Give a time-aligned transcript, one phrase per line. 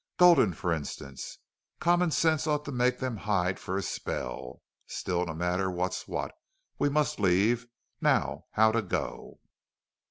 [0.17, 1.37] Gulden, for instance!
[1.79, 4.63] Common sense ought to make them hide for a spell.
[4.87, 6.31] Still, no matter what's what,
[6.79, 7.67] we must leave....
[8.01, 9.39] Now, how to go?"